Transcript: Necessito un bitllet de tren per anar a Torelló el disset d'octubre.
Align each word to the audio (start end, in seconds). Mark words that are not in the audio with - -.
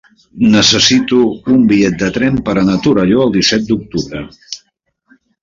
Necessito 0.53 1.19
un 1.55 1.67
bitllet 1.71 1.99
de 2.05 2.09
tren 2.15 2.39
per 2.47 2.55
anar 2.63 2.79
a 2.79 2.83
Torelló 2.87 3.21
el 3.27 3.35
disset 3.37 3.69
d'octubre. 3.69 4.25